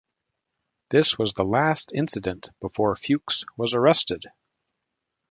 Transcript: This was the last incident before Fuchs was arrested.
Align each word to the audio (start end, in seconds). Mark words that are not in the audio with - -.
This 0.89 1.19
was 1.19 1.33
the 1.33 1.43
last 1.43 1.91
incident 1.93 2.49
before 2.59 2.95
Fuchs 2.95 3.45
was 3.55 3.75
arrested. 3.75 4.23